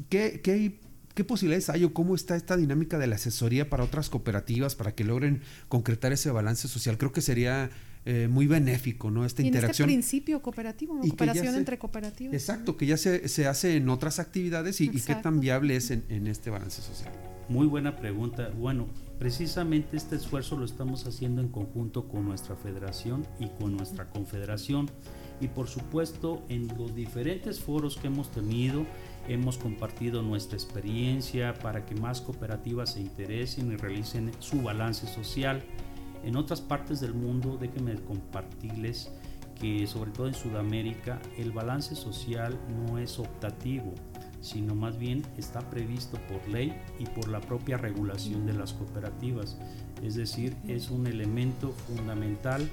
¿Qué, 0.10 0.42
qué, 0.44 0.80
¿Qué 1.14 1.24
posibilidades 1.24 1.70
hay 1.70 1.84
o 1.84 1.94
cómo 1.94 2.16
está 2.16 2.36
esta 2.36 2.58
dinámica 2.58 2.98
de 2.98 3.08
la 3.08 3.16
asesoría 3.16 3.70
para 3.70 3.84
otras 3.84 4.10
cooperativas 4.10 4.76
para 4.76 4.96
que 4.96 5.04
logren 5.04 5.42
concretar 5.70 6.12
ese 6.12 6.32
balance 6.32 6.68
social? 6.68 6.98
Creo 6.98 7.12
que 7.12 7.22
sería 7.22 7.70
eh, 8.06 8.28
muy 8.30 8.48
benéfico, 8.48 9.12
¿no? 9.12 9.24
Esta 9.26 9.42
y 9.42 9.46
en 9.46 9.54
interacción. 9.54 9.88
este 9.90 9.96
principio 9.96 10.42
cooperativo, 10.42 10.96
¿no? 10.96 11.02
Cooperación 11.02 11.54
se- 11.54 11.58
entre 11.60 11.78
cooperativas. 11.78 12.34
Exacto, 12.34 12.78
que 12.78 12.86
ya 12.88 12.98
se, 12.98 13.28
se 13.30 13.48
hace 13.48 13.78
en 13.78 13.90
otras 13.90 14.20
actividades 14.20 14.82
y, 14.82 14.86
y 14.86 15.00
qué 15.02 15.16
tan 15.16 15.40
viable 15.40 15.76
es 15.76 15.92
en, 15.92 16.04
en 16.10 16.28
este 16.28 16.50
balance 16.50 16.82
social. 16.82 17.12
Muy 17.48 17.68
buena 17.68 17.96
pregunta. 17.98 18.50
Bueno, 18.58 18.88
precisamente 19.20 19.98
este 19.98 20.16
esfuerzo 20.16 20.58
lo 20.58 20.66
estamos 20.66 21.06
haciendo 21.06 21.42
en 21.42 21.50
conjunto 21.50 22.08
con 22.08 22.26
nuestra 22.26 22.56
federación 22.56 23.26
y 23.40 23.48
con 23.60 23.76
nuestra 23.78 24.10
confederación. 24.10 24.90
Y 25.42 25.48
por 25.48 25.68
supuesto, 25.68 26.44
en 26.50 26.68
los 26.78 26.96
diferentes 26.96 27.60
foros 27.60 27.98
que 27.98 28.08
hemos 28.08 28.32
tenido, 28.32 28.86
hemos 29.28 29.58
compartido 29.58 30.22
nuestra 30.22 30.58
experiencia 30.58 31.54
para 31.54 31.86
que 31.86 31.96
más 31.96 32.22
cooperativas 32.22 32.94
se 32.94 33.02
interesen 33.02 33.72
y 33.72 33.78
realicen 33.78 34.32
su 34.40 34.62
balance 34.62 35.08
social. 35.08 35.64
En 36.24 36.36
otras 36.36 36.62
partes 36.62 37.00
del 37.00 37.14
mundo, 37.14 37.58
déjenme 37.60 37.96
compartirles 37.96 39.12
que 39.60 39.86
sobre 39.88 40.12
todo 40.12 40.28
en 40.28 40.34
Sudamérica 40.34 41.22
el 41.38 41.52
balance 41.52 41.96
social 41.96 42.60
no 42.86 42.98
es 42.98 43.20
optativo, 43.20 43.94
sino 44.42 44.76
más 44.76 44.98
bien 44.98 45.24
está 45.38 45.62
previsto 45.70 46.18
por 46.28 46.46
ley 46.50 46.74
y 47.00 47.06
por 47.06 47.30
la 47.30 47.40
propia 47.40 47.78
regulación 47.78 48.46
de 48.46 48.54
las 48.54 48.74
cooperativas. 48.74 49.58
Es 50.02 50.16
decir, 50.16 50.56
es 50.68 50.90
un 50.90 51.08
elemento 51.08 51.72
fundamental 51.72 52.70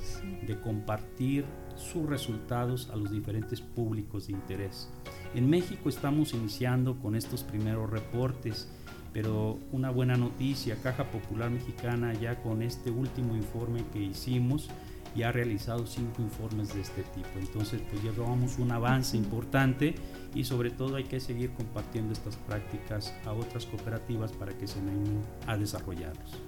de 0.46 0.60
compartir 0.60 1.44
sus 1.80 2.06
resultados 2.06 2.90
a 2.90 2.96
los 2.96 3.10
diferentes 3.10 3.60
públicos 3.60 4.26
de 4.26 4.34
interés. 4.34 4.88
En 5.34 5.48
México 5.48 5.88
estamos 5.88 6.34
iniciando 6.34 6.96
con 6.98 7.14
estos 7.14 7.42
primeros 7.42 7.90
reportes, 7.90 8.68
pero 9.12 9.58
una 9.72 9.90
buena 9.90 10.16
noticia, 10.16 10.76
Caja 10.82 11.10
Popular 11.10 11.50
Mexicana 11.50 12.12
ya 12.14 12.40
con 12.42 12.62
este 12.62 12.90
último 12.90 13.34
informe 13.34 13.84
que 13.92 14.00
hicimos, 14.00 14.68
ya 15.16 15.30
ha 15.30 15.32
realizado 15.32 15.86
cinco 15.86 16.22
informes 16.22 16.72
de 16.74 16.82
este 16.82 17.02
tipo. 17.02 17.28
Entonces, 17.38 17.82
pues 17.90 18.02
llevamos 18.02 18.58
un 18.58 18.70
avance 18.70 19.16
importante 19.16 19.94
y 20.34 20.44
sobre 20.44 20.70
todo 20.70 20.96
hay 20.96 21.04
que 21.04 21.18
seguir 21.18 21.50
compartiendo 21.50 22.12
estas 22.12 22.36
prácticas 22.36 23.12
a 23.24 23.32
otras 23.32 23.66
cooperativas 23.66 24.32
para 24.32 24.56
que 24.56 24.68
se 24.68 24.78
animen 24.78 25.20
a 25.46 25.56
desarrollarlos. 25.56 26.40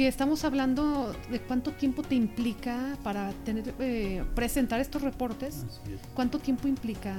Que 0.00 0.08
estamos 0.08 0.46
hablando 0.46 1.14
de 1.30 1.40
cuánto 1.40 1.72
tiempo 1.72 2.00
te 2.02 2.14
implica 2.14 2.96
para 3.04 3.32
tener 3.44 3.74
eh, 3.80 4.24
presentar 4.34 4.80
estos 4.80 5.02
reportes. 5.02 5.56
Es. 5.56 6.00
¿Cuánto 6.14 6.38
tiempo 6.38 6.68
implica? 6.68 7.14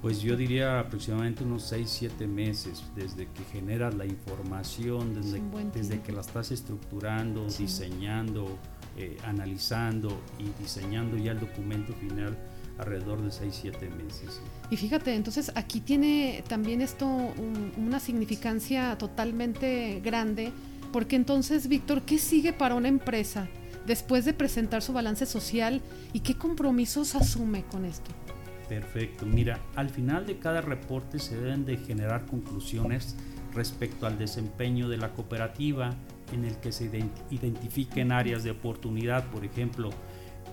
Pues 0.00 0.22
yo 0.22 0.34
diría 0.34 0.80
aproximadamente 0.80 1.44
unos 1.44 1.70
6-7 1.70 2.26
meses 2.26 2.82
desde 2.96 3.26
que 3.26 3.44
generas 3.52 3.94
la 3.94 4.06
información, 4.06 5.14
desde, 5.14 5.42
desde 5.74 6.00
que 6.00 6.12
la 6.12 6.22
estás 6.22 6.50
estructurando, 6.50 7.50
Sí. 7.50 7.64
diseñando, 7.64 8.56
eh, 8.96 9.18
analizando 9.26 10.08
y 10.38 10.44
diseñando 10.62 11.18
ya 11.18 11.32
el 11.32 11.40
documento 11.40 11.92
final 11.92 12.38
alrededor 12.78 13.20
de 13.22 13.32
6-7 13.32 13.90
meses. 13.90 14.40
Y 14.70 14.76
fíjate, 14.78 15.14
entonces 15.14 15.52
aquí 15.56 15.80
tiene 15.80 16.42
también 16.48 16.80
esto 16.80 17.06
un- 17.06 17.72
una 17.76 18.00
significancia 18.00 18.96
totalmente 18.98 20.00
grande, 20.02 20.52
porque 20.94 21.16
entonces, 21.16 21.66
Víctor, 21.66 22.02
¿qué 22.02 22.18
sigue 22.18 22.52
para 22.52 22.76
una 22.76 22.86
empresa 22.86 23.48
después 23.84 24.24
de 24.24 24.32
presentar 24.32 24.80
su 24.80 24.92
balance 24.92 25.26
social 25.26 25.82
y 26.12 26.20
qué 26.20 26.36
compromisos 26.36 27.16
asume 27.16 27.64
con 27.64 27.84
esto? 27.84 28.12
Perfecto. 28.68 29.26
Mira, 29.26 29.58
al 29.74 29.90
final 29.90 30.24
de 30.24 30.38
cada 30.38 30.60
reporte 30.60 31.18
se 31.18 31.36
deben 31.36 31.64
de 31.64 31.78
generar 31.78 32.26
conclusiones 32.26 33.16
respecto 33.52 34.06
al 34.06 34.18
desempeño 34.18 34.88
de 34.88 34.98
la 34.98 35.10
cooperativa 35.10 35.96
en 36.32 36.44
el 36.44 36.58
que 36.58 36.70
se 36.70 36.88
ident- 36.88 37.10
identifiquen 37.28 38.12
áreas 38.12 38.44
de 38.44 38.52
oportunidad, 38.52 39.24
por 39.32 39.44
ejemplo, 39.44 39.90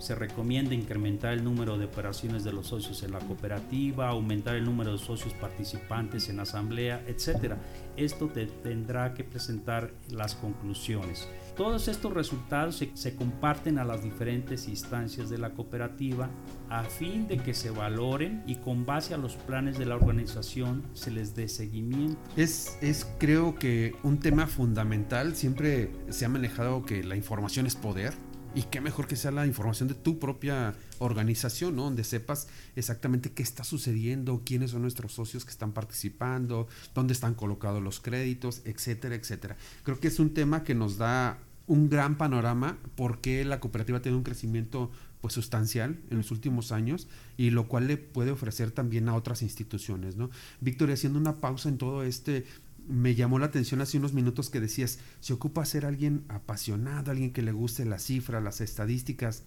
se 0.01 0.15
recomienda 0.15 0.73
incrementar 0.73 1.33
el 1.33 1.43
número 1.43 1.77
de 1.77 1.85
operaciones 1.85 2.43
de 2.43 2.51
los 2.51 2.67
socios 2.67 3.03
en 3.03 3.11
la 3.11 3.19
cooperativa, 3.19 4.09
aumentar 4.09 4.55
el 4.55 4.65
número 4.65 4.93
de 4.93 4.97
socios 4.97 5.33
participantes 5.35 6.27
en 6.29 6.39
asamblea, 6.39 7.03
etcétera. 7.07 7.57
Esto 7.95 8.27
te 8.27 8.47
tendrá 8.47 9.13
que 9.13 9.23
presentar 9.23 9.91
las 10.09 10.35
conclusiones. 10.35 11.27
Todos 11.55 11.87
estos 11.87 12.13
resultados 12.13 12.77
se, 12.77 12.91
se 12.95 13.15
comparten 13.15 13.77
a 13.77 13.85
las 13.85 14.03
diferentes 14.03 14.67
instancias 14.67 15.29
de 15.29 15.37
la 15.37 15.51
cooperativa 15.51 16.29
a 16.69 16.83
fin 16.83 17.27
de 17.27 17.37
que 17.37 17.53
se 17.53 17.69
valoren 17.69 18.43
y 18.47 18.55
con 18.55 18.85
base 18.85 19.13
a 19.13 19.17
los 19.17 19.35
planes 19.35 19.77
de 19.77 19.85
la 19.85 19.95
organización 19.95 20.83
se 20.93 21.11
les 21.11 21.35
dé 21.35 21.47
seguimiento. 21.47 22.17
Es, 22.35 22.77
es 22.81 23.05
creo 23.19 23.55
que 23.55 23.93
un 24.03 24.19
tema 24.19 24.47
fundamental. 24.47 25.35
Siempre 25.35 25.91
se 26.09 26.25
ha 26.25 26.29
manejado 26.29 26.85
que 26.85 27.03
la 27.03 27.15
información 27.15 27.65
es 27.65 27.75
poder. 27.75 28.13
Y 28.53 28.63
qué 28.63 28.81
mejor 28.81 29.07
que 29.07 29.15
sea 29.15 29.31
la 29.31 29.47
información 29.47 29.87
de 29.87 29.95
tu 29.95 30.19
propia 30.19 30.75
organización, 30.99 31.77
¿no? 31.77 31.83
Donde 31.83 32.03
sepas 32.03 32.49
exactamente 32.75 33.31
qué 33.31 33.43
está 33.43 33.63
sucediendo, 33.63 34.41
quiénes 34.45 34.71
son 34.71 34.81
nuestros 34.81 35.13
socios 35.13 35.45
que 35.45 35.51
están 35.51 35.71
participando, 35.71 36.67
dónde 36.93 37.13
están 37.13 37.33
colocados 37.33 37.81
los 37.81 38.01
créditos, 38.01 38.61
etcétera, 38.65 39.15
etcétera. 39.15 39.55
Creo 39.83 39.99
que 40.01 40.09
es 40.09 40.19
un 40.19 40.33
tema 40.33 40.65
que 40.65 40.75
nos 40.75 40.97
da 40.97 41.39
un 41.67 41.89
gran 41.89 42.17
panorama 42.17 42.77
porque 42.95 43.45
la 43.45 43.61
cooperativa 43.61 44.01
tiene 44.01 44.17
un 44.17 44.23
crecimiento 44.23 44.91
pues 45.21 45.33
sustancial 45.33 45.99
en 46.09 46.17
los 46.17 46.31
últimos 46.31 46.73
años 46.73 47.07
y 47.37 47.51
lo 47.51 47.67
cual 47.67 47.87
le 47.87 47.95
puede 47.95 48.31
ofrecer 48.31 48.71
también 48.71 49.07
a 49.07 49.15
otras 49.15 49.43
instituciones, 49.43 50.17
¿no? 50.17 50.29
Víctor, 50.59 50.91
haciendo 50.91 51.19
una 51.19 51.37
pausa 51.37 51.69
en 51.69 51.77
todo 51.77 52.03
este 52.03 52.45
me 52.91 53.15
llamó 53.15 53.39
la 53.39 53.47
atención 53.47 53.81
hace 53.81 53.97
unos 53.97 54.13
minutos 54.13 54.49
que 54.49 54.59
decías, 54.59 54.99
se 55.19 55.33
ocupa 55.33 55.65
ser 55.65 55.85
alguien 55.85 56.25
apasionado, 56.27 57.11
alguien 57.11 57.31
que 57.31 57.41
le 57.41 57.51
guste 57.51 57.85
las 57.85 58.03
cifras, 58.03 58.43
las 58.43 58.61
estadísticas. 58.61 59.43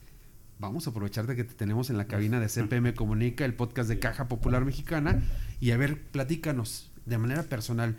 Vamos 0.58 0.86
a 0.86 0.90
aprovechar 0.90 1.26
de 1.26 1.36
que 1.36 1.44
te 1.44 1.54
tenemos 1.54 1.90
en 1.90 1.98
la 1.98 2.06
cabina 2.06 2.40
de 2.40 2.48
CPM 2.48 2.94
Comunica, 2.94 3.44
el 3.44 3.54
podcast 3.54 3.88
de 3.88 3.98
Caja 3.98 4.28
Popular 4.28 4.64
Mexicana, 4.64 5.22
y 5.60 5.72
a 5.72 5.76
ver, 5.76 6.02
platícanos 6.02 6.90
de 7.04 7.18
manera 7.18 7.42
personal, 7.42 7.96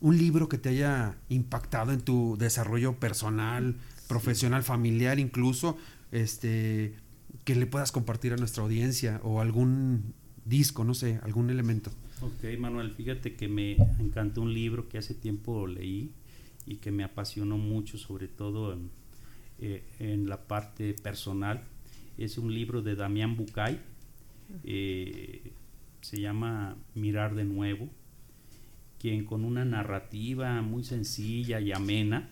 un 0.00 0.16
libro 0.18 0.48
que 0.48 0.58
te 0.58 0.70
haya 0.70 1.16
impactado 1.28 1.92
en 1.92 2.00
tu 2.00 2.36
desarrollo 2.38 2.98
personal, 2.98 3.76
profesional, 4.08 4.62
familiar, 4.62 5.18
incluso, 5.18 5.76
este, 6.12 6.94
que 7.44 7.54
le 7.54 7.66
puedas 7.66 7.92
compartir 7.92 8.32
a 8.32 8.36
nuestra 8.36 8.62
audiencia, 8.62 9.20
o 9.22 9.40
algún 9.40 10.14
disco, 10.44 10.82
no 10.82 10.94
sé, 10.94 11.20
algún 11.22 11.50
elemento. 11.50 11.92
Ok, 12.20 12.58
Manuel, 12.58 12.90
fíjate 12.90 13.36
que 13.36 13.46
me 13.46 13.76
encantó 14.00 14.42
un 14.42 14.52
libro 14.52 14.88
que 14.88 14.98
hace 14.98 15.14
tiempo 15.14 15.66
leí 15.66 16.10
y 16.66 16.76
que 16.76 16.90
me 16.90 17.04
apasionó 17.04 17.58
mucho, 17.58 17.96
sobre 17.96 18.26
todo 18.26 18.72
en, 18.72 18.90
eh, 19.60 19.84
en 20.00 20.28
la 20.28 20.42
parte 20.48 20.94
personal. 20.94 21.62
Es 22.16 22.36
un 22.36 22.52
libro 22.52 22.82
de 22.82 22.96
Damián 22.96 23.36
Bucay, 23.36 23.80
eh, 24.64 25.52
se 26.00 26.20
llama 26.20 26.76
Mirar 26.94 27.36
de 27.36 27.44
Nuevo, 27.44 27.88
quien 28.98 29.24
con 29.24 29.44
una 29.44 29.64
narrativa 29.64 30.60
muy 30.62 30.82
sencilla 30.82 31.60
y 31.60 31.72
amena 31.72 32.30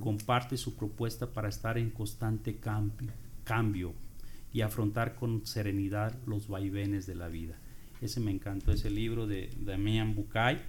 comparte 0.00 0.58
su 0.58 0.76
propuesta 0.76 1.32
para 1.32 1.48
estar 1.48 1.78
en 1.78 1.90
constante 1.90 2.56
cambio, 2.56 3.10
cambio 3.44 3.94
y 4.52 4.60
afrontar 4.60 5.14
con 5.14 5.46
serenidad 5.46 6.14
los 6.26 6.48
vaivenes 6.48 7.06
de 7.06 7.14
la 7.14 7.28
vida. 7.28 7.56
Ese 8.02 8.20
me 8.20 8.30
encantó, 8.30 8.72
ese 8.72 8.90
libro 8.90 9.26
de 9.26 9.50
Damián 9.60 10.14
Bucay, 10.14 10.60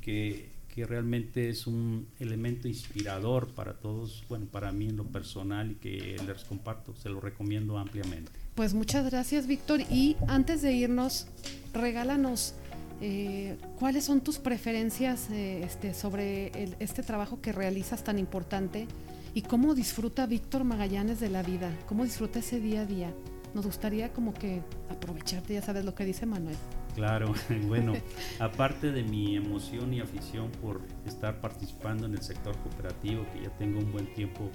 que, 0.00 0.48
que 0.74 0.86
realmente 0.86 1.50
es 1.50 1.66
un 1.66 2.06
elemento 2.18 2.66
inspirador 2.66 3.48
para 3.48 3.74
todos, 3.74 4.24
bueno, 4.28 4.46
para 4.46 4.72
mí 4.72 4.88
en 4.88 4.96
lo 4.96 5.04
personal 5.04 5.72
y 5.72 5.74
que 5.74 6.16
les 6.26 6.44
comparto, 6.44 6.96
se 6.96 7.10
lo 7.10 7.20
recomiendo 7.20 7.78
ampliamente. 7.78 8.32
Pues 8.54 8.74
muchas 8.74 9.08
gracias, 9.10 9.46
Víctor. 9.46 9.80
Y 9.90 10.16
antes 10.26 10.62
de 10.62 10.72
irnos, 10.72 11.26
regálanos 11.72 12.54
eh, 13.00 13.56
cuáles 13.78 14.04
son 14.04 14.20
tus 14.20 14.38
preferencias 14.38 15.30
eh, 15.30 15.62
este, 15.64 15.94
sobre 15.94 16.52
este 16.80 17.02
trabajo 17.02 17.40
que 17.40 17.52
realizas 17.52 18.04
tan 18.04 18.18
importante 18.18 18.86
y 19.34 19.42
cómo 19.42 19.74
disfruta 19.74 20.26
Víctor 20.26 20.64
Magallanes 20.64 21.20
de 21.20 21.30
la 21.30 21.42
vida, 21.42 21.74
cómo 21.86 22.04
disfruta 22.04 22.40
ese 22.40 22.60
día 22.60 22.82
a 22.82 22.86
día. 22.86 23.14
Nos 23.54 23.66
gustaría 23.66 24.12
como 24.12 24.32
que 24.34 24.62
aprovecharte, 24.90 25.54
ya 25.54 25.62
sabes 25.62 25.84
lo 25.84 25.94
que 25.94 26.04
dice 26.04 26.26
Manuel. 26.26 26.56
Claro, 26.94 27.34
bueno, 27.68 27.94
aparte 28.38 28.92
de 28.92 29.02
mi 29.02 29.36
emoción 29.36 29.92
y 29.94 30.00
afición 30.00 30.50
por 30.62 30.80
estar 31.06 31.40
participando 31.40 32.06
en 32.06 32.12
el 32.14 32.22
sector 32.22 32.56
cooperativo, 32.58 33.24
que 33.32 33.42
ya 33.44 33.50
tengo 33.58 33.78
un 33.80 33.90
buen 33.92 34.12
tiempo 34.14 34.50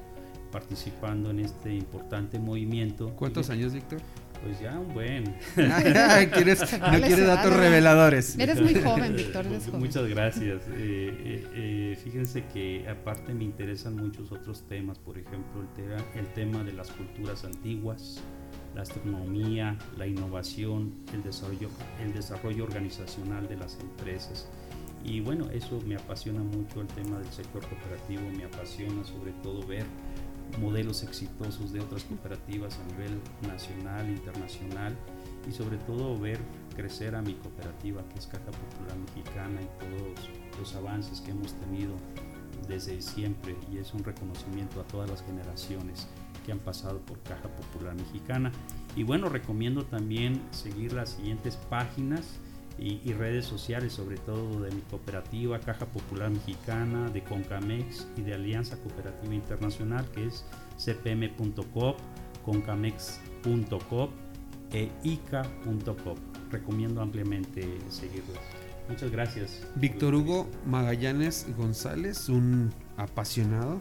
participando 0.51 1.31
en 1.31 1.39
este 1.39 1.73
importante 1.73 2.39
movimiento. 2.39 3.09
¿Cuántos 3.15 3.47
fíjate, 3.47 3.61
años, 3.61 3.73
Víctor? 3.73 3.99
Pues 4.43 4.59
ya 4.59 4.77
un 4.79 4.93
buen. 4.93 5.23
¿Quieres- 5.55 6.71
no 6.79 6.79
vale, 6.79 7.01
quiere 7.01 7.15
se 7.15 7.25
datos 7.25 7.51
vale. 7.51 7.63
reveladores. 7.63 8.37
Eres 8.37 8.61
muy 8.61 8.75
joven, 8.75 9.15
Víctor, 9.15 9.45
Mu- 9.47 9.59
joven. 9.59 9.79
Muchas 9.79 10.07
gracias. 10.07 10.61
Eh, 10.67 10.73
eh, 10.77 11.47
eh, 11.53 11.97
fíjense 12.03 12.43
que 12.53 12.87
aparte 12.87 13.33
me 13.33 13.43
interesan 13.43 13.95
muchos 13.95 14.31
otros 14.31 14.67
temas, 14.67 14.99
por 14.99 15.17
ejemplo, 15.17 15.61
el, 15.61 15.67
tema 15.69 15.97
el 16.15 16.27
tema 16.33 16.63
de 16.63 16.73
las 16.73 16.89
culturas 16.91 17.43
antiguas, 17.43 18.21
la 18.75 18.82
astronomía, 18.82 19.77
la 19.98 20.05
innovación, 20.05 20.94
el 21.13 21.24
desarrollo, 21.24 21.70
el 22.03 22.13
desarrollo 22.13 22.65
organizacional 22.65 23.48
de 23.48 23.55
las 23.55 23.79
empresas. 23.79 24.48
Y 25.03 25.22
bueno, 25.22 25.50
eso 25.51 25.79
me 25.86 25.96
apasiona 25.96 26.41
mucho 26.41 26.82
el 26.82 26.88
tema 26.88 27.17
del 27.20 27.32
sector 27.32 27.65
cooperativo, 27.67 28.22
me 28.36 28.44
apasiona 28.44 29.03
sobre 29.05 29.32
todo 29.44 29.65
ver 29.65 29.86
modelos 30.60 31.03
exitosos 31.03 31.72
de 31.72 31.79
otras 31.79 32.03
cooperativas 32.03 32.77
a 32.79 32.91
nivel 32.94 33.20
nacional, 33.48 34.10
internacional 34.10 34.96
y 35.48 35.51
sobre 35.51 35.77
todo 35.77 36.20
ver 36.20 36.39
crecer 36.75 37.15
a 37.15 37.22
mi 37.22 37.34
cooperativa 37.34 38.03
que 38.10 38.20
es 38.20 38.27
Caja 38.27 38.46
Popular 38.46 38.98
Mexicana 38.98 39.62
y 39.62 39.65
todos 39.79 40.29
los 40.60 40.75
avances 40.75 41.22
que 41.22 41.32
hemos 41.32 41.53
tenido 41.53 41.94
desde 42.67 43.01
siempre 43.01 43.55
y 43.72 43.77
es 43.77 43.94
un 43.94 44.03
reconocimiento 44.03 44.82
a 44.82 44.84
todas 44.84 45.10
las 45.10 45.24
generaciones 45.24 46.08
que 46.45 46.51
han 46.51 46.59
pasado 46.59 46.99
por 46.99 47.19
Caja 47.23 47.49
Popular 47.49 47.95
Mexicana. 47.95 48.51
Y 48.95 49.03
bueno, 49.03 49.29
recomiendo 49.29 49.83
también 49.83 50.41
seguir 50.51 50.93
las 50.93 51.09
siguientes 51.09 51.57
páginas 51.69 52.39
y, 52.77 53.13
redes 53.13 53.45
sociales, 53.45 53.93
sobre 53.93 54.17
todo 54.17 54.61
de 54.61 54.69
mi 54.69 54.81
cooperativa 54.81 55.59
Caja 55.59 55.85
Popular 55.85 56.29
Mexicana, 56.29 57.09
de 57.09 57.23
Concamex 57.23 58.05
y 58.17 58.21
de 58.21 58.33
Alianza 58.33 58.77
Cooperativa 58.77 59.33
Internacional, 59.33 60.05
que 60.11 60.25
es 60.25 60.45
cpm.coop, 60.77 61.95
concamex.coop 62.43 64.09
e 64.73 64.91
ica.coop. 65.03 66.17
Recomiendo 66.51 67.01
ampliamente 67.01 67.61
seguirlas. 67.89 68.39
Muchas 68.89 69.09
gracias. 69.09 69.65
Víctor 69.75 70.13
Hugo 70.13 70.49
Magallanes 70.65 71.47
González, 71.57 72.29
un 72.29 72.71
apasionado 72.97 73.79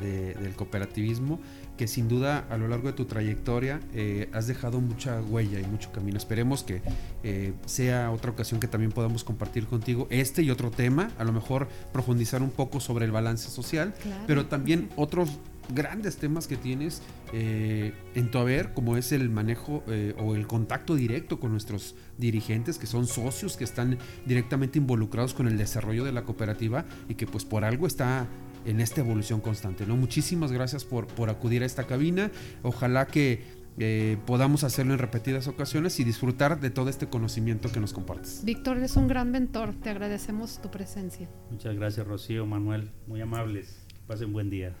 del 0.00 0.54
cooperativismo 0.54 1.40
que 1.80 1.88
sin 1.88 2.08
duda 2.08 2.44
a 2.50 2.58
lo 2.58 2.68
largo 2.68 2.88
de 2.88 2.92
tu 2.92 3.06
trayectoria 3.06 3.80
eh, 3.94 4.28
has 4.34 4.46
dejado 4.46 4.82
mucha 4.82 5.22
huella 5.22 5.60
y 5.60 5.64
mucho 5.64 5.90
camino. 5.92 6.18
Esperemos 6.18 6.62
que 6.62 6.82
eh, 7.22 7.54
sea 7.64 8.10
otra 8.10 8.32
ocasión 8.32 8.60
que 8.60 8.68
también 8.68 8.92
podamos 8.92 9.24
compartir 9.24 9.64
contigo 9.64 10.06
este 10.10 10.42
y 10.42 10.50
otro 10.50 10.70
tema, 10.70 11.10
a 11.18 11.24
lo 11.24 11.32
mejor 11.32 11.68
profundizar 11.90 12.42
un 12.42 12.50
poco 12.50 12.80
sobre 12.80 13.06
el 13.06 13.12
balance 13.12 13.48
social, 13.48 13.94
pero 14.26 14.44
también 14.44 14.90
otros 14.96 15.30
grandes 15.74 16.18
temas 16.18 16.46
que 16.46 16.58
tienes 16.58 17.00
eh, 17.32 17.94
en 18.14 18.30
tu 18.30 18.36
haber, 18.36 18.74
como 18.74 18.98
es 18.98 19.10
el 19.12 19.30
manejo 19.30 19.82
o 20.18 20.34
el 20.34 20.46
contacto 20.46 20.96
directo 20.96 21.40
con 21.40 21.50
nuestros 21.50 21.94
dirigentes, 22.18 22.76
que 22.76 22.86
son 22.86 23.06
socios, 23.06 23.56
que 23.56 23.64
están 23.64 23.96
directamente 24.26 24.78
involucrados 24.78 25.32
con 25.32 25.48
el 25.48 25.56
desarrollo 25.56 26.04
de 26.04 26.12
la 26.12 26.24
cooperativa 26.24 26.84
y 27.08 27.14
que 27.14 27.26
pues 27.26 27.46
por 27.46 27.64
algo 27.64 27.86
está 27.86 28.28
en 28.64 28.80
esta 28.80 29.00
evolución 29.00 29.40
constante. 29.40 29.86
¿no? 29.86 29.96
Muchísimas 29.96 30.52
gracias 30.52 30.84
por, 30.84 31.06
por 31.06 31.30
acudir 31.30 31.62
a 31.62 31.66
esta 31.66 31.86
cabina. 31.86 32.30
Ojalá 32.62 33.06
que 33.06 33.60
eh, 33.78 34.18
podamos 34.26 34.64
hacerlo 34.64 34.92
en 34.92 34.98
repetidas 34.98 35.48
ocasiones 35.48 35.98
y 36.00 36.04
disfrutar 36.04 36.60
de 36.60 36.70
todo 36.70 36.90
este 36.90 37.08
conocimiento 37.08 37.70
que 37.72 37.80
nos 37.80 37.92
compartes. 37.92 38.44
Víctor, 38.44 38.76
eres 38.76 38.96
un 38.96 39.08
gran 39.08 39.30
mentor. 39.30 39.74
Te 39.74 39.90
agradecemos 39.90 40.60
tu 40.60 40.70
presencia. 40.70 41.30
Muchas 41.50 41.74
gracias, 41.76 42.06
Rocío, 42.06 42.46
Manuel. 42.46 42.90
Muy 43.06 43.20
amables. 43.20 43.86
Pasen 44.06 44.32
buen 44.32 44.50
día. 44.50 44.76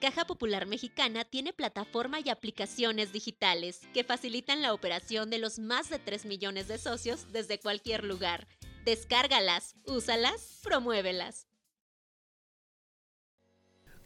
Caja 0.00 0.26
Popular 0.26 0.66
Mexicana 0.66 1.24
tiene 1.24 1.52
plataforma 1.52 2.18
y 2.20 2.28
aplicaciones 2.28 3.12
digitales 3.12 3.80
que 3.94 4.04
facilitan 4.04 4.60
la 4.60 4.74
operación 4.74 5.30
de 5.30 5.38
los 5.38 5.58
más 5.58 5.88
de 5.88 5.98
3 5.98 6.26
millones 6.26 6.68
de 6.68 6.76
socios 6.78 7.32
desde 7.32 7.58
cualquier 7.58 8.04
lugar. 8.04 8.46
Descárgalas, 8.84 9.76
úsalas, 9.86 10.60
promuévelas. 10.62 11.46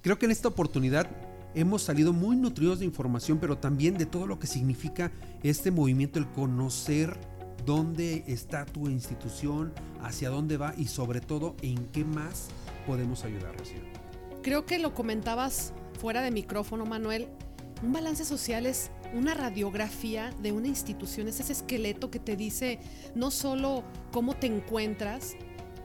Creo 0.00 0.18
que 0.18 0.26
en 0.26 0.32
esta 0.32 0.48
oportunidad 0.48 1.08
hemos 1.54 1.82
salido 1.82 2.12
muy 2.12 2.36
nutridos 2.36 2.78
de 2.78 2.84
información, 2.84 3.38
pero 3.38 3.58
también 3.58 3.98
de 3.98 4.06
todo 4.06 4.26
lo 4.26 4.38
que 4.38 4.46
significa 4.46 5.10
este 5.42 5.70
movimiento, 5.70 6.18
el 6.18 6.28
conocer 6.28 7.18
dónde 7.66 8.22
está 8.26 8.64
tu 8.64 8.88
institución, 8.88 9.72
hacia 10.00 10.30
dónde 10.30 10.56
va 10.56 10.72
y 10.76 10.86
sobre 10.86 11.20
todo 11.20 11.56
en 11.62 11.86
qué 11.88 12.04
más 12.04 12.48
podemos 12.86 13.24
ayudar, 13.24 13.58
Rocío. 13.58 13.80
Creo 14.42 14.64
que 14.66 14.78
lo 14.78 14.94
comentabas 14.94 15.72
fuera 16.00 16.22
de 16.22 16.30
micrófono, 16.30 16.86
Manuel. 16.86 17.28
Un 17.82 17.92
balance 17.92 18.24
social 18.24 18.66
es 18.66 18.90
una 19.14 19.34
radiografía 19.34 20.30
de 20.42 20.52
una 20.52 20.68
institución, 20.68 21.28
es 21.28 21.40
ese 21.40 21.52
esqueleto 21.52 22.10
que 22.10 22.18
te 22.18 22.36
dice 22.36 22.78
no 23.14 23.30
solo 23.30 23.84
cómo 24.12 24.34
te 24.34 24.46
encuentras, 24.46 25.34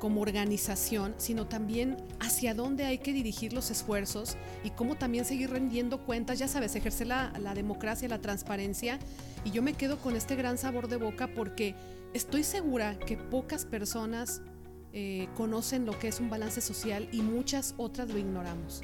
como 0.03 0.19
organización, 0.19 1.15
sino 1.15 1.47
también 1.47 1.95
hacia 2.19 2.53
dónde 2.53 2.83
hay 2.83 2.97
que 2.97 3.13
dirigir 3.13 3.53
los 3.53 3.71
esfuerzos 3.71 4.35
y 4.61 4.71
cómo 4.71 4.95
también 4.95 5.23
seguir 5.23 5.49
rendiendo 5.49 6.03
cuentas, 6.03 6.39
ya 6.39 6.49
sabes, 6.49 6.75
ejercer 6.75 7.07
la, 7.07 7.53
democracia, 7.55 8.09
la 8.09 8.19
transparencia. 8.19 8.99
Y 9.45 9.51
yo 9.51 9.61
me 9.61 9.71
quedo 9.75 9.97
con 9.99 10.17
este 10.17 10.35
gran 10.35 10.57
sabor 10.57 10.89
de 10.89 10.97
boca 10.97 11.29
porque 11.33 11.75
estoy 12.13 12.43
segura 12.43 12.99
que 12.99 13.15
pocas 13.15 13.63
personas 13.63 14.41
eh, 14.91 15.29
conocen 15.37 15.85
lo 15.85 15.97
que 15.97 16.09
es 16.09 16.19
un 16.19 16.29
balance 16.29 16.59
social 16.59 17.07
y 17.13 17.21
muchas 17.21 17.73
otras 17.77 18.09
lo 18.09 18.17
ignoramos 18.17 18.81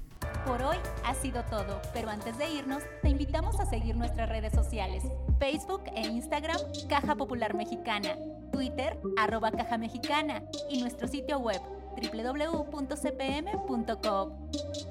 Por 0.45 0.61
hoy 0.61 0.77
ha 1.05 1.13
sido 1.15 1.43
todo, 1.45 1.81
pero 1.93 2.09
antes 2.09 2.37
de 2.37 2.49
irnos, 2.51 2.83
te 3.01 3.09
invitamos 3.09 3.59
a 3.59 3.65
seguir 3.65 3.95
nuestras 3.95 4.29
redes 4.29 4.53
sociales, 4.53 5.03
Facebook 5.39 5.83
e 5.95 6.01
Instagram, 6.01 6.57
Caja 6.89 7.15
Popular 7.15 7.53
Mexicana, 7.53 8.15
Twitter, 8.51 8.99
arroba 9.17 9.51
Caja 9.51 9.77
Mexicana 9.77 10.43
y 10.69 10.81
nuestro 10.81 11.07
sitio 11.07 11.39
web 11.39 11.61
www.cpm.com. 12.11 13.51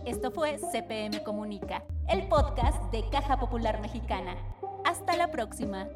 Esto 0.06 0.30
fue 0.30 0.58
CPM 0.58 1.22
Comunica, 1.22 1.84
el 2.08 2.28
podcast 2.28 2.92
de 2.92 3.08
Caja 3.10 3.38
Popular 3.38 3.80
Mexicana. 3.80 4.36
Hasta 4.84 5.16
la 5.16 5.30
próxima. 5.30 5.88